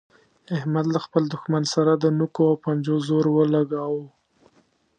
[0.57, 4.05] احمد له خپل دوښمن سره د نوکو او پنجو زور ولګاوو.